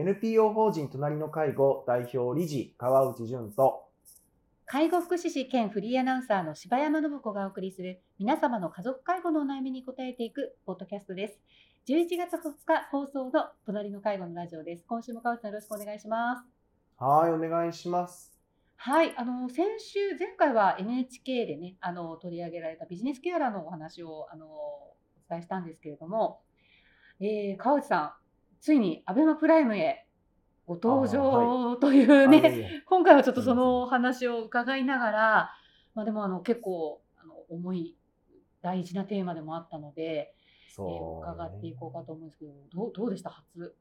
[0.00, 3.84] NPO 法人隣の介護代表理事川内淳と
[4.64, 11.38] 介護福祉士兼フリーアナウンサーの柴山信子がお送りする皆様の家族介護のお悩みに答えていくポッドキャストです。
[11.86, 14.84] 11月2日放送の隣の介護のラジオです。
[14.88, 16.44] 今週も川内さんよろしくお願いします。
[16.96, 18.32] はいお願いします
[18.76, 24.96] はい、あの先週前回は NHK でね、あの取り上げられたビジネスケアラーのお話をあのお
[25.28, 26.40] 伝えしたんですけれども、
[27.20, 28.12] えー、川内さん、
[28.60, 30.06] ついにアベマプライムへ
[30.66, 32.82] ご登場というね、あいえいえ。
[32.86, 35.50] 今回はちょっとそのお話を伺いながら、
[35.94, 37.96] まあ、でもあの結構あの重い
[38.62, 40.34] 大事なテーマでもあったので、ね。
[40.78, 43.30] 伺っていこうかと思うんですけど、どうどうでした？
[43.30, 43.74] 初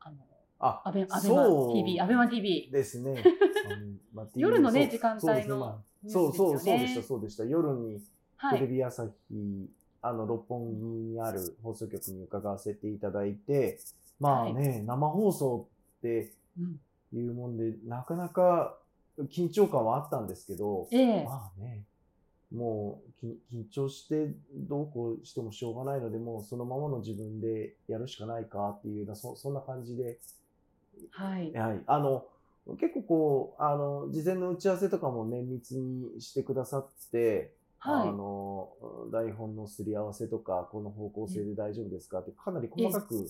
[0.00, 0.16] あの
[0.58, 2.70] あアベアベマ TV、アベマ TV。
[2.72, 3.22] ですね。
[3.70, 5.54] うんまあ 夜のね時間帯そうですね。
[5.54, 7.44] のそうそうそうでしたそうでした。
[7.44, 8.00] 夜に
[8.36, 8.58] はい。
[8.58, 9.70] テレビ朝日、
[10.02, 13.78] あの六本木にある放送局に伺わせていただいて
[14.20, 15.68] まあね、生放送
[15.98, 16.80] ってうん
[17.12, 18.76] いうもんでなかなか
[19.32, 21.24] 緊張感はあったんですけど、ええ。
[21.24, 21.84] まあね
[22.52, 30.18] もうき緊張してどうこうしてもしょうがないのでもうそのままの自分でやるしかないかっていうそそんな感じで
[31.10, 31.52] はい。
[31.52, 32.24] はい、あの
[32.78, 38.08] 結構こうあの事前の打ち合わせとかも綿密にしてくださって、はい。
[38.08, 38.68] あの
[39.12, 43.28] 台本のすり合わせとかこの方向性で大丈夫ですかってかなり細かく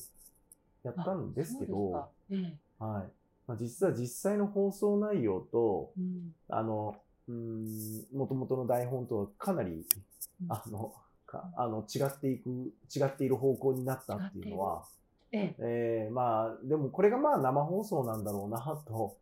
[0.84, 3.12] やったんですけど、はい。
[3.46, 6.34] まあ、実は実際の放送内容とええうん。
[6.48, 6.96] あの
[7.28, 10.52] うーん元々の台本とはかなりうん。
[10.52, 10.94] あの
[11.26, 14.84] かあの違っていく違っている方向になったっていうのは。
[15.32, 15.54] ええ。
[15.58, 19.16] えーまあでもこれがまあ生放送なんだろうなと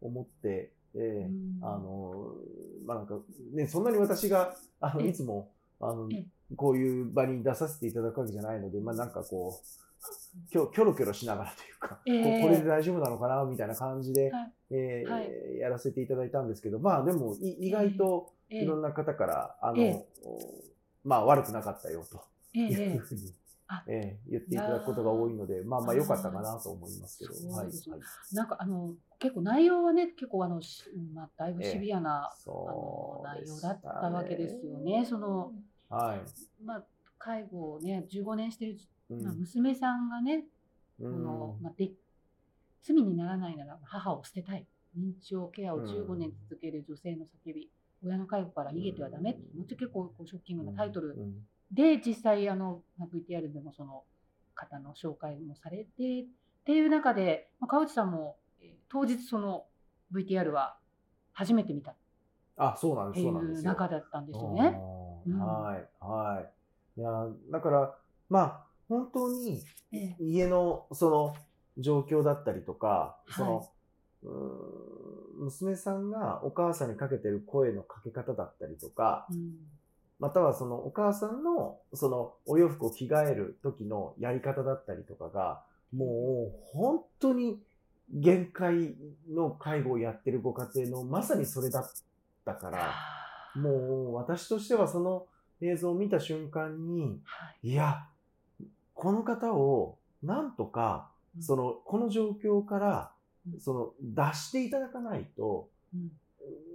[0.00, 1.58] 思って、えーうん。
[1.62, 2.34] あの
[2.84, 3.18] まあなんか
[3.52, 5.08] ねそんなに私があのええ。
[5.08, 5.50] いつも
[5.80, 6.24] あのえ。
[6.54, 9.85] こういう場に出させていただくわけじゃないのでまあなんかこう
[10.50, 12.40] キョキョロキョロしながらというか、ええ。
[12.40, 14.52] ここれで大丈夫なのかなみたいな感じで、はい。
[14.70, 15.58] えーはい。
[15.58, 18.62] やらせていただいたんですけどまあでもい意外とええ。
[18.62, 20.06] いろんな方から、あの、ええ。
[21.04, 22.22] まあ悪くなかったよと。
[22.54, 23.34] ええいうええふうに
[23.68, 27.74] あ、えー言っていただくことが多いので、まあまあ良かったかなと思いますけど、はい、はい、
[28.32, 30.84] なんかあの結構内容はね結構あのし
[31.14, 35.04] まあだいぶシビアな、あその内容だったわけですよね。
[35.04, 35.52] その
[35.88, 36.84] はい、まあ
[37.18, 38.78] 介護をね15年してる、うん
[39.08, 40.44] まあ、娘さんがね、
[41.00, 41.12] うん。
[41.12, 41.90] このまあで
[42.82, 44.66] 罪にならないなら母を捨てたい。
[44.98, 47.70] 認知症ケアを15年続ける女性の叫び、
[48.02, 49.32] 親の介護から逃げてはダメ。
[49.32, 51.10] ってもっと結構こうショッキングなタイトル。
[51.10, 51.46] うん。
[51.72, 54.04] で実際あのまあ VTR でもその
[54.54, 56.26] 方の紹介もされて。
[56.66, 59.66] っていう中で、まあ、川内さんも、えー当日その
[60.12, 60.78] VTR は
[61.32, 61.92] 初めて見た。
[61.92, 61.94] っ
[62.56, 64.62] あ、そうなんです、ていそう中だったんですよね。
[65.38, 66.42] はい、は
[66.96, 67.00] い。
[67.00, 67.10] いや、
[67.52, 67.94] だから、
[68.28, 70.16] まあ、本当にええ。
[70.20, 71.34] 家のその
[71.78, 73.68] 状況だったりとか、その、
[75.38, 79.54] 娘さんがお母さんにかけてる声のかけ方だったりとか、うん。
[80.18, 87.60] またはそのお母さんのそのお洋服を着替える時のやり方だったりとかが、もう本当に
[88.10, 88.94] 限界
[89.28, 91.90] の介護をやってるご家庭のまさにそれだっ
[92.44, 92.94] たから、
[93.60, 95.26] もう私としてはその
[95.60, 97.68] 映像を見た瞬間に、はい。
[97.68, 98.06] いや、
[98.96, 101.42] この方をなんとか、うん。
[101.42, 103.12] その、この状況から
[103.46, 103.60] う、ん。
[103.60, 105.96] その、脱していただかないと、う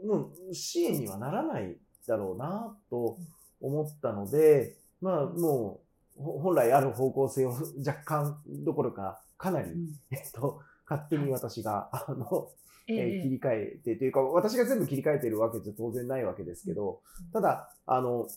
[0.05, 0.07] ん。
[0.07, 1.77] もう支援にはならない
[2.07, 3.17] だろうなと
[3.59, 5.81] 思ったので、まあも
[6.17, 7.51] うほ本来ある方向性を
[7.85, 9.89] 若干どころかかなり、うん。
[10.11, 12.51] えっと、勝手に私が、あの、
[12.87, 12.97] ええ。
[12.97, 18.27] ーえ切り替えてというか、私が全部切り替えてるわけじゃ当然ないわけですけど、ただ、あの、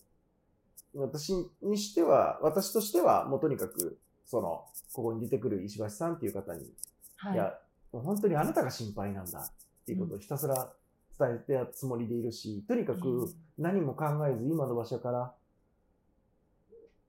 [0.95, 6.73] 私にしては、私としては、もうとにかく、その、ここに出てくる石橋さんっていう方に、
[7.17, 7.33] はい。
[7.33, 7.57] いや、
[7.91, 10.73] もう本当にあなたが心配なんだっていうことをひたすら
[11.19, 15.33] 伝えたつもりでいるし、とにかく何も考えず今の場所から、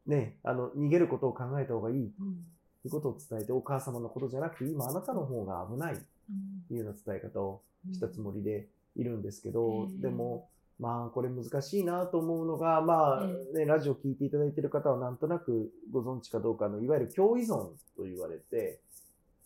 [0.07, 2.45] ね、あの、逃げることを考えた方がいいうん。
[2.83, 6.01] ということを伝えて、お母様のことじゃなくて、今あなたの方が危ないと
[6.31, 7.63] うんいうような伝え方を
[7.93, 10.01] したつもりでいるんですけど、うん。
[10.01, 13.27] でも、まあ、これ難しいなと思うのが、まあ、
[13.57, 18.81] ね、ラジオ聞いていただいている方はなんとなくご存知かどうかの、いわゆる共依存と言われて、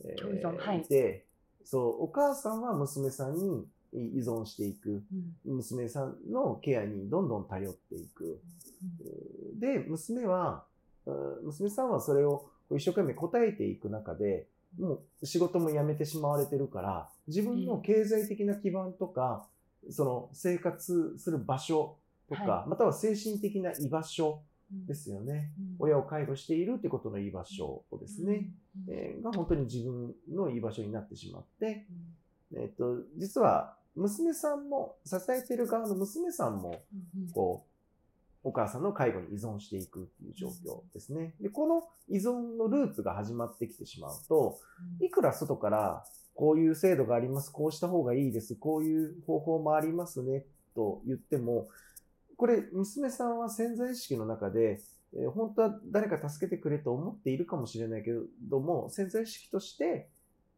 [0.04, 0.80] え共依存はい。
[0.80, 1.24] いて、
[1.64, 5.02] そう、お母さんは娘さんに依存していく。
[5.46, 5.56] うん。
[5.56, 8.40] 娘さんのケアにどんどん頼っていく。
[9.54, 10.64] で、娘は、
[11.06, 14.46] うん娘さんはそれを一生懸命答えていく中で、
[14.78, 19.46] もう仕事も辞めてしまわれてるから、自分の経済的な基盤とか、
[19.88, 21.96] その生活する場所
[22.28, 24.42] とか、はまたは精神的な居場所
[24.86, 25.52] ですよね。
[25.58, 25.76] うん。
[25.78, 28.50] 親を介護しているってことの居場所をですね、
[28.88, 28.94] うん。
[28.94, 31.86] えーが本当に自分の居場所になってしまって、
[32.52, 32.62] うん。
[32.62, 36.82] えっ、と、実は娘さんも、支えてる側の娘さんも、
[37.16, 37.30] うん。
[37.32, 37.70] こう、
[38.42, 41.34] お母さんの介護に依存していくっていう状況ですね。
[41.40, 44.58] で、この依存のループが始まってきてしまうと、
[45.00, 46.04] いくら外から、
[46.40, 51.68] こういう制度があります、こうした方がいいです、こういう方法もありますね、と言っても、
[52.38, 54.80] これ、娘さんは潜在意識の中で、
[55.12, 58.16] えー本当は誰か助けてくれと思っているかもしれないけれ
[58.48, 60.08] ども、潜在意識として、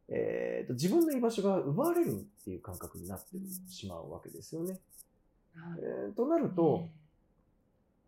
[0.07, 3.35] えーと自分の居場所が奪われるっていう感覚になって
[3.69, 4.79] しまうわけですよね。
[5.53, 6.87] はいえーとなると、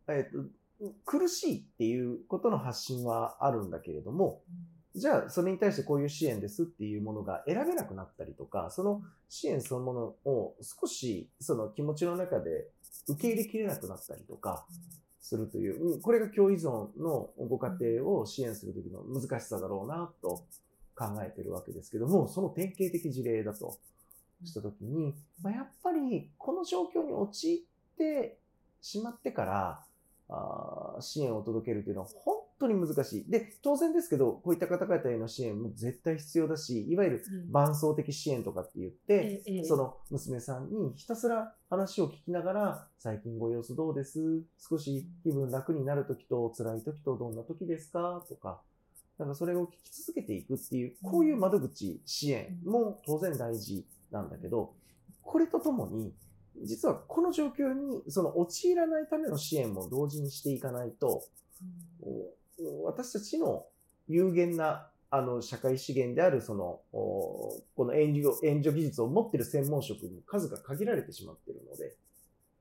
[0.08, 0.44] えー。
[0.44, 0.50] と、
[1.06, 4.42] 苦しいっていうことの発信はあるんだけれども、
[4.96, 12.68] じゃあそれに対してこういう支援ですっていうものが選べなくなったりとか、その支援そのものを少しその気持ちの中で
[13.10, 14.66] 受け入れきれなくなったりとか
[15.20, 20.46] するという、うんこれが共依存のご家庭を支援するときの難しさだろうなと
[20.96, 23.78] 考えてるわけですけども、その典型的事例だと
[24.46, 28.38] したときに、まあ、やっぱりこの状況に陥って
[28.82, 29.84] しまってから、
[30.30, 33.30] あ支援を届けるというのは本当に難しい。
[33.30, 37.52] で、当然ですけど、こういった方々への支援も絶対必要だし、いわゆるうん。
[37.52, 44.44] 伴走的支援とかって言って、ええその娘さんにひたすら話を聞きながら、最近ご様子どうです？
[44.58, 48.24] 少し気分楽になるときと辛いときとどんなときですか？
[48.28, 48.62] とか、
[49.18, 54.74] なんかそれを聞き続けていくっていう、こういう窓口支援も当然大事なんだけど、
[55.22, 56.14] これとともに、
[56.64, 61.24] 実はこの状況にその陥らないための支援も同時にしていかないと、
[62.02, 62.30] お
[62.84, 63.66] 私たちの
[64.08, 71.96] 有限なあの社会資源であるそのおこの援助援助技術を持っている専門職の数が限られてしまっているので、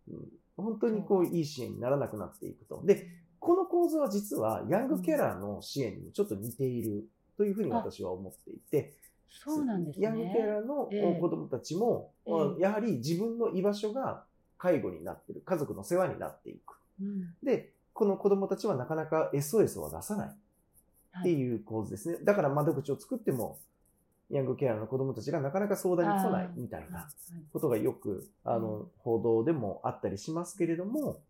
[0.09, 2.83] うん、本当にこういい支援にならなくなっていくと。
[2.85, 3.09] で、
[3.41, 8.95] この構図は実はヤングキャラーの支援にもちょっと似ているというふうに私は思っていて、
[9.29, 10.07] そうなんですね。
[10.07, 11.21] ヤングキャラーのええ。
[11.21, 12.63] 子供たちも、ええ。
[12.63, 14.25] やはり自分の居場所が
[14.59, 16.77] 介護になっている、家族の世話になっていく。
[17.03, 17.35] うん。
[17.43, 20.29] で、この子供たちはなかなか SOS を出さない
[21.21, 22.19] っていう構図ですね。
[22.23, 23.59] だから窓口を作っても、
[24.31, 27.09] ヤングケアラーの子供たちがなかなか相談に来ないみたいな
[27.53, 31.23] ことがよく、あうの、報道でもあったりしますけれども、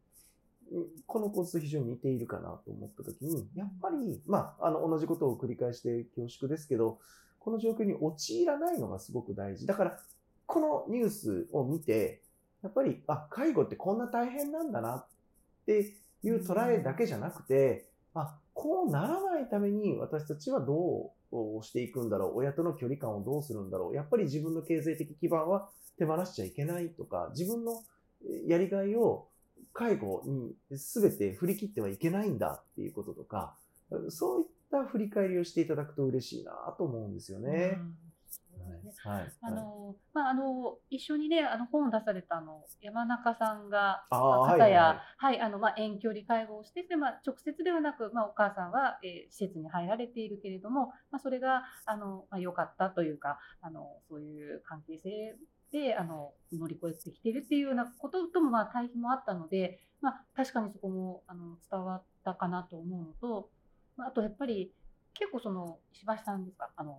[0.72, 6.99] うんこの構図と非常に似ているかなと思ったときに、やっぱり、まあ、あの、同じことを繰り返して恐縮ですけど、
[7.38, 9.67] この状況に陥らないのがすごく大事。
[9.67, 9.99] だから、
[10.46, 12.22] このニュースを見て、
[12.62, 15.06] やっぱり、あ、介護ってこんな大変なんだなっ
[15.67, 25.68] ていう捉えだけじゃなくて、あ、こうならないために私たちはどうしていくんだろう、親との距離感をどうするんだろう、やっぱり自分の経済的基盤は
[25.98, 27.82] 手放しちゃいけないとか、自分の
[28.46, 29.28] やりがいを
[29.72, 33.56] 介護に全て振り切ってはいけないんだっていうこととか、
[34.08, 37.78] そういった振り返りをしていただくと嬉しいなと思うんですよね。
[37.78, 37.94] うん
[38.84, 39.32] ねはい。
[39.42, 55.36] あのまあ、あの一緒にねあの本を出されたあの山中さんがあーまあはい方や、ははいあのまあ、遠距離介護をしてて、まあ、直接ではなく、まあ、お母さんは、えー施設に入られているけれども、まあ、それがあの、まあ、良かったというかあのそういう関係性
[55.72, 63.50] であの乗り越えてきているっていうようなこととも、まあ、対比もあったので、まあ、確かにそこもあの伝わったかなと思うのと、
[63.96, 64.72] まあ、あとやっぱり
[65.14, 66.96] 結構その石橋さんですかあの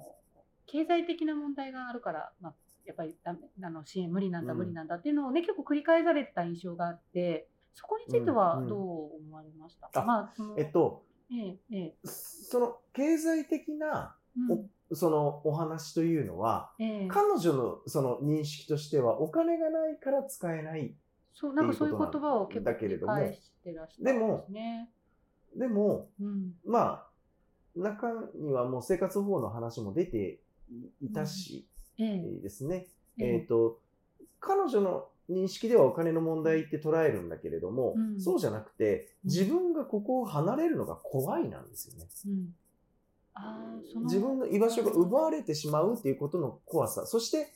[0.68, 2.54] 経済的な問題があるから、まあ、
[2.86, 4.60] やっぱりダメあの支援無理なんだ、うん。
[4.60, 8.70] 無理なんだっていうのをね、結構繰り返されてた印象があって、そこについてはうんうん。
[8.70, 8.80] どう
[9.28, 9.89] 思われました？
[10.01, 11.96] あまあ、そのえっと、ええええ。
[12.04, 14.70] その経済的なうん。
[14.94, 17.08] そのお話というのは、ええ。
[17.08, 20.96] 彼女のその認識としてはお金がないから使えない。
[21.34, 24.89] そうなんかそういう言葉を結構返してらっしゃるでもんですね。
[25.58, 26.54] でも、うん。
[26.63, 27.08] まあ、
[27.75, 30.39] 中にはもう生活保護の話も出て
[31.01, 31.67] いたし、
[31.98, 32.88] ですね。
[33.19, 33.79] えええっ、と、
[34.39, 42.05] 彼女の認識ではお金の問題って捉えるんだけれども、うんそうじゃなくて、うん自分がここを離れるのが怖いなんですよね。
[44.03, 47.05] 自分の居場所が奪われてしまうっていうことの怖さ。
[47.05, 47.48] そして、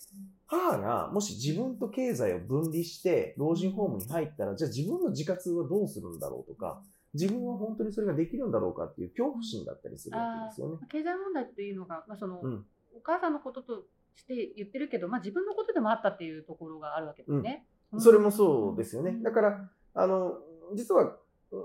[0.48, 6.82] 母がもし自分と経済を分離して老人ホームに入ったら、じゃあ自分の自活はどうするんだろうとか、
[7.14, 10.88] 自分は本当にそれができるんだろうかっていう恐怖心だったりするわけですよね。
[10.92, 12.66] 経済問題っていうのが、まあそのうん。
[12.96, 13.84] お母さんのことと
[14.16, 17.66] して言ってるけど、まあ、自分のことでもあったっていうところがあるわけですね。
[17.96, 18.02] ん。
[18.02, 19.12] それもそうですよね。
[19.12, 19.24] ん。
[19.24, 20.34] だから、あの、
[20.76, 21.16] 実は、
[21.52, 21.62] うん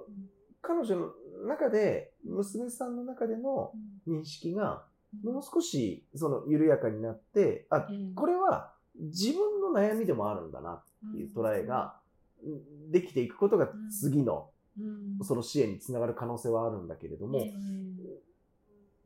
[0.67, 1.11] 彼女の
[1.47, 3.73] 中で、娘さんの中での
[4.09, 4.87] 認識が、
[5.23, 11.97] もう少し、その、緩やかになって、あ、これは自分の悩みでもあるんだなっていう捉えが、
[12.43, 12.91] うん。
[12.91, 15.25] できていくことが次のうん。
[15.25, 17.53] その支援につながる可能性はあるんだけれども、え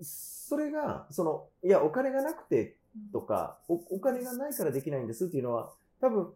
[0.01, 6.33] それが、その、いや、お金がなくてえとかお、お金がないからできないんですっていうのは、多分、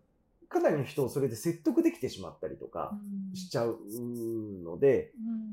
[0.49, 2.95] かなりの人をそれで説得できてしまったりとか
[3.31, 3.35] うん。
[3.35, 3.79] しちゃう
[4.63, 5.13] ので、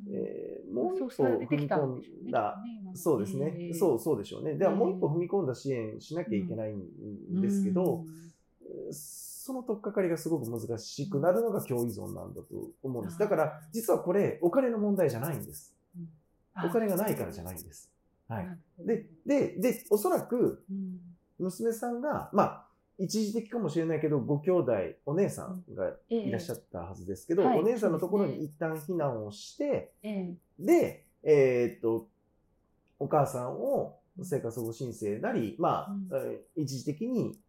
[0.09, 0.13] うん。
[0.13, 2.61] えーもう一歩踏み込んだ、
[2.93, 4.53] そうですね、ええそうそうでしょうね。
[4.53, 8.93] では、ええもう一歩踏み込んだ支援しなきゃいけないんですけど、うん。
[8.93, 13.17] その取っかかりがすごく難しくなるのが共依存なんだと思うんです。
[13.17, 15.73] だから、実はこれ、お金の問題じゃないんです。
[16.53, 17.89] あお金がないからじゃないんです。
[18.29, 18.57] はい。
[18.85, 20.99] で、で、で、おそらく、うん。
[21.39, 22.65] 娘さんが、まあ、
[22.97, 24.73] 一時的かもしれないけど、ご兄弟、
[25.05, 26.15] お姉さんがええ。
[26.17, 30.35] いらっしゃったはずですけど、はいお姉さんのところに一旦避難をして、ええ。
[30.59, 32.07] で、えーっと、
[32.99, 36.17] お母さんを生活保護申請なり、まあ、
[36.57, 37.39] 一時的に、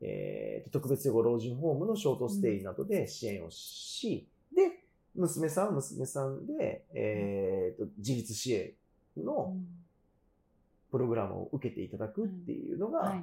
[0.00, 4.84] えーっと特別養護老人ホームのショートステイなどで支援をし、で、
[5.16, 8.72] 娘さんは娘さんで、えーっと、自立支援
[9.16, 9.66] のうん
[10.90, 13.22] プログラムを受けていただくっていうのが、はい。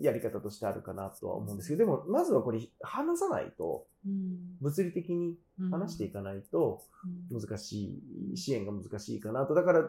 [0.00, 4.56] やり方としてあるかなとは思うんですけど、でも、まずはこれ、話さないと、うん。
[4.60, 5.36] 物理的に
[5.70, 6.82] 話していかないと、
[7.30, 7.40] うん。
[7.40, 8.00] 難し
[8.32, 9.54] い、支援が難しいかなと。
[9.54, 9.88] だから、うん。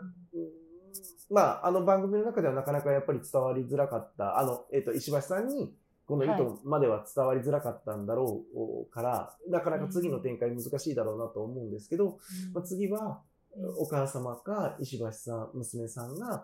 [1.30, 5.74] まあ、あの番組の中ではなかなかやっぱり伝わりづらかった、あの、えっ、と、石橋さんに、
[6.06, 12.20] この意図までは伝わりづらかったんだろうから、なかなか次の展開難しいだろうなと思うんですけど、
[12.54, 13.22] まあ、次は、
[13.78, 16.42] お母様か石橋さん、娘さんがうん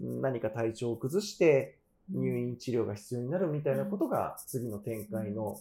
[0.00, 1.78] 何か体調を崩して
[2.10, 5.58] 入院治療が必要になるみたいなことが次の展開の、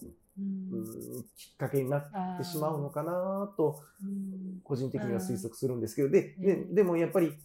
[1.36, 4.62] きっかけになってしまうのかなと、うん。
[4.63, 6.36] 個人的には推測するんですけど、で、
[6.72, 7.38] でもやっぱり、うん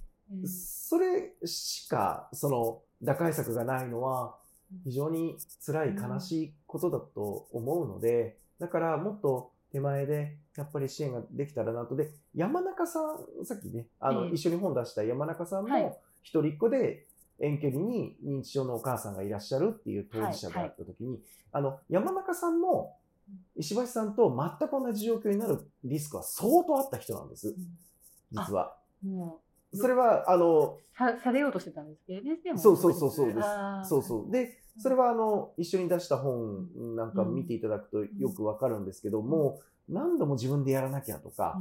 [0.46, 4.36] それしか、その、打開策がないのは、
[4.84, 11.96] 非常に辛い悲しいことだと思うので、だからもっと手前で、やっぱり支援ができたらなと。
[11.96, 14.34] で、山中さん、さっきね、あの、ええ。
[14.34, 15.82] 一緒に本出した山中さんはい。
[15.82, 17.06] も、一人っ子で
[17.40, 22.96] 遠距離に認知症のお母さんがいらっしゃるっていう当事者であったときに、あの、山中さんも、
[23.56, 27.54] 石橋さんと全く同じ状況になるリスクは相当あった人なんです、
[28.30, 28.76] 実は。
[29.02, 29.40] も
[29.74, 32.38] それは、あの、うさされようとしてたんですけどね。
[32.56, 33.48] そうそうそうそうです。
[33.88, 34.30] そうそう。
[34.30, 41.60] で、それはあの、一緒に出した本なんか見ていただくとよくわかるんですけど、もう何度も自分でやらなきゃとか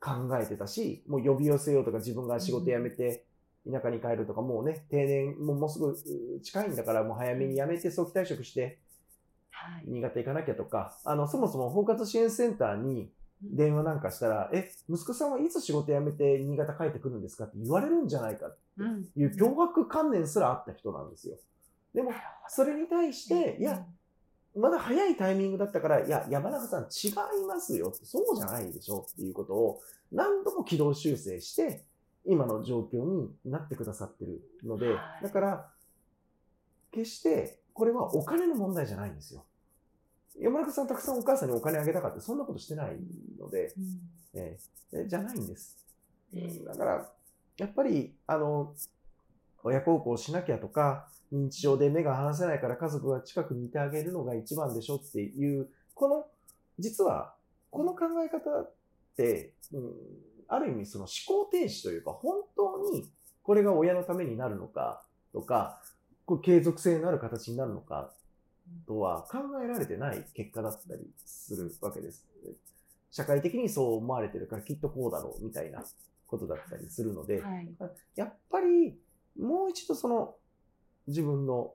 [0.00, 3.24] 考えてたし、もう呼び寄せようとか自分が仕事辞めて
[3.70, 8.78] 田舎に帰るとか、もうね、定年ももうすぐう近いんだから、もう早めに辞めて早期退職して
[9.50, 13.10] はい新潟行かなきゃとか、あの、そもそも包括支援センターに
[13.42, 21.36] 電話なんかしたら、え、息子さんはいつ仕事辞めて新潟帰ってくるんですかって言われるんじゃないかってうんいう脅迫観念すらあった人なんですよ。
[21.94, 22.12] でも、
[22.48, 23.84] それに対して、いや、
[24.56, 27.92] まだ早いタイミングだったから、いや、山中さん違いますよ。
[28.02, 29.80] そうじゃないでしょっていうことを
[30.12, 31.84] 何度も軌道修正して、
[32.24, 35.70] 今の状況になってくださってるのでは、いだから、
[36.92, 39.44] 決して、これはお金の問題じゃないんですよ。
[40.38, 42.96] 山中さんたくさんお母さんにお金あげたかって、そんなことしてない
[43.38, 45.76] ので、うんえーえじゃないんです。
[46.34, 47.12] ええだから、
[47.58, 48.74] やっぱり、あの、
[49.62, 56.26] 親孝行しなきゃとか、認知症で目が離せないから家族が近くにいてあげるのが一番でしょっていう、この、
[56.78, 57.34] 実は、
[57.70, 58.72] この考え方っ
[59.16, 59.92] て、うん、
[60.50, 63.08] ある意味その思考停止というか、本当に
[63.42, 65.02] これが親のためになるのか
[65.32, 65.80] とか、
[66.26, 68.12] これ継続性のある形になるのか
[68.86, 72.26] とは考えられてない結果だったりするわけです。
[73.12, 75.84] 社会的にそう思われてるからきっとこうだろうみたいな
[76.26, 77.68] ことだったりするので、はい
[78.16, 78.98] やっぱり
[79.38, 80.34] もう一度その
[81.06, 81.72] 自分の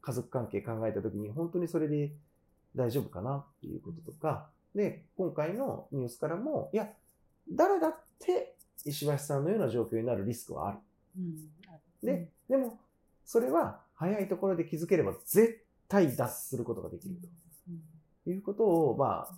[0.00, 2.12] 家族関係考えたときに本当にそれで
[2.74, 6.88] 大丈夫かなっていうこととか、で、今回のニュースからも、いや、
[7.50, 10.78] 誰だって石橋さんのような状況になるリスクはある。
[11.18, 11.52] うん
[12.02, 12.80] で、でも、
[13.24, 17.14] それは早いところで気づければ絶対脱することができる
[17.68, 17.80] うん
[18.24, 19.34] ということを、まあ、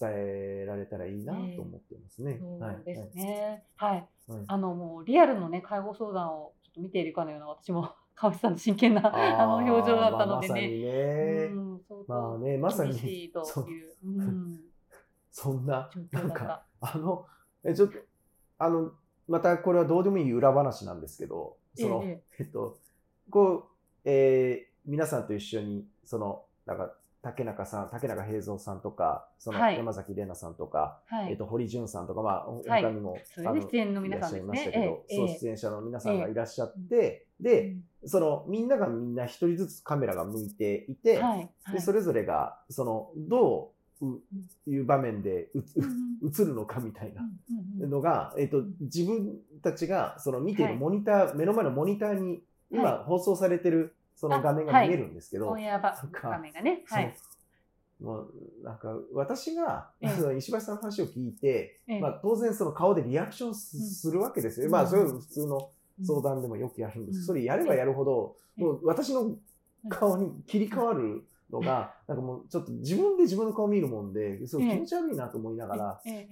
[0.00, 2.38] 伝えられたらいいなと思ってますね。
[2.40, 3.62] そうですね。
[3.76, 3.90] はい。
[3.92, 4.08] はいはい
[4.46, 11.48] あのもうリアルのね介護相談をちょっと見ているかのような私も川内さんの真剣なあの表情だったのでね。
[12.06, 14.60] まあまさにね、まあね、まさにそういううん
[15.32, 16.64] そんな状、なんか。
[16.80, 17.26] あの、
[17.64, 17.98] え、ちょっと、
[18.58, 18.92] あの、
[19.26, 22.42] またこれはどうでもいい裏話なんですけど、その、ええ。
[22.42, 22.78] っと、
[23.30, 23.64] こう、
[24.04, 29.76] えー皆さんと一緒に、その、なんか、竹中さん、竹中平蔵さんとか、そのはい。
[29.76, 31.32] 山崎怜奈さんとか、はい。
[31.32, 32.82] えっと、堀潤さんとか、まあ、はい。
[32.82, 34.82] 他にも、それで出演の皆さんですいらっしゃいましたね。
[34.82, 41.50] けど、ええそう、出演者の皆さんがいらっしゃって、で、その、みんながみんな一人ずつカメラが向いていて、はい。
[41.64, 41.74] はい。
[41.74, 43.77] でそれぞれが、その、どう
[44.66, 45.48] いう場面で
[46.22, 47.22] 映るのかみたいな。
[47.86, 50.74] のが、えっと、自分たちがその見ていはい。
[50.74, 55.46] るモニター、目の前のモニターに今は放送されてるそのあ画面が見えるんですけど、
[58.00, 62.00] もうなんか私が、 石橋さんの話を聞いて、ええ。
[62.00, 64.66] まあ、当然その顔でリアクションす,、るわけですよ。
[64.66, 64.72] うん。
[64.72, 65.70] まあそれは普通の
[66.04, 67.18] 相談でもよくやるんです。
[67.18, 67.24] うん。
[67.24, 68.64] それやればやるほど、ええ。
[68.64, 69.36] もう私の
[69.88, 76.28] 顔に切り替わるのが、なんかもうちょっと自分で自分の顔見るもんで、すごい気持ち悪いなと思いながら、ええ。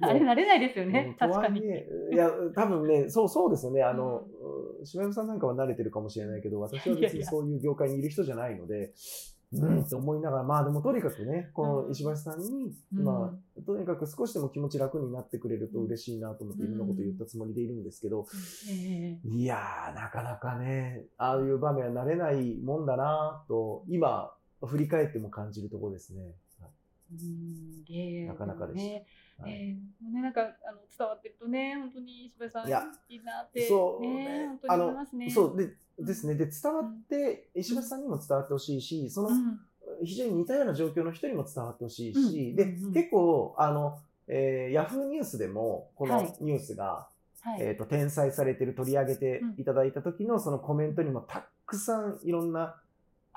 [0.00, 1.16] あれ慣れないですよね。
[1.18, 1.60] と確かに。
[1.60, 3.82] はいや、多分ね、そう、そうですよね。
[3.82, 4.22] あの、
[4.84, 8.92] 柴山さんなんかは慣れてるかもしれないけど、私は別にそういう業界にいる人じゃないので、
[9.62, 13.04] うんって思いながら、まあでもとにかくね、この石橋さんに、うん。
[13.04, 18.26] まあ、とにかく少しでも気持ち楽になってくれると嬉しいなと思っていろんなこと言ったつもりでいるんですけど、
[18.68, 19.28] ええ。
[19.28, 24.33] いやー、なかなかね、ああいう場面は慣れないもんだなと、今、
[24.66, 26.22] 振り返っても感じるところですね。
[27.12, 29.06] うんいえなかなかでしたね
[29.38, 29.52] はい。
[29.52, 34.14] ええもうね、なんかあの伝わってるとね、本当に石橋さんいやいいなって、そうね。
[34.24, 35.30] ね本当に思いますね。
[35.30, 36.34] そうでですね。
[36.34, 39.60] で、伝わって、石橋さんにも伝わってほしいし、その、うん
[40.02, 42.92] 非常に似たような状況の人にも伝わってほしいし、うんで、うんうん。
[42.94, 46.34] 結構、あの、えーヤフーニュースでも、このはい。
[46.40, 47.06] ニュースが、
[47.42, 47.60] はい。
[47.60, 52.80] えっ、と、転載されてる、取り上げていただいた時のそのコメントにもたくさんいろんな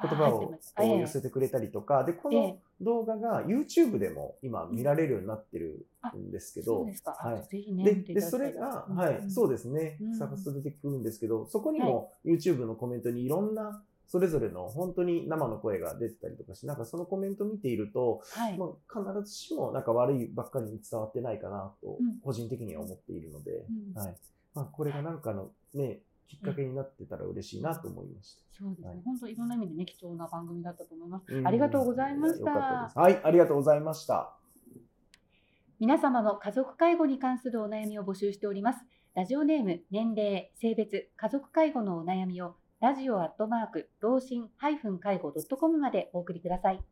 [0.01, 0.53] 言葉を
[0.99, 2.59] 寄せてくれたりとか、で、このええ。
[2.81, 7.83] 動画が YouTube でも今見られるようになってるんですけどはい。
[7.83, 9.97] ででそれが、うんはい、そうですね。
[9.99, 18.57] うん、探すと出てくるんですけど、そこにも YouTube のコメントにいろんな、それぞれの本当に生の声が出てたりとかして、なんかそのコメント見ていると、はい。
[18.57, 23.99] まあ、必ずしもなんか悪いばっかりに伝わってないかなとうん、個人的には思っているので、うん。
[23.99, 24.15] はい。
[24.53, 28.43] まあ、これがなんかのね、きっかけになってたら嬉しいなと思いました。
[28.59, 31.25] そうですね、はい本当いろんな意味でね、貴重な番組だったと思います。
[31.33, 32.51] うんありがとうございました。
[32.93, 34.33] はい、ありがとうございました。
[35.79, 38.79] 皆様の家族介護に関するお悩みを募集しております。
[39.13, 44.77] ラジオネーム、年齢、性別、家族介護のお悩みをラジオアットマーク、老人介
[45.19, 46.83] 護 .com までお送りください。